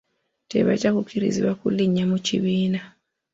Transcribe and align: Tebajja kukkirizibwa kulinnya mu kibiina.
Tebajja 0.51 0.89
kukkirizibwa 0.95 1.53
kulinnya 1.61 2.03
mu 2.11 2.17
kibiina. 2.25 2.81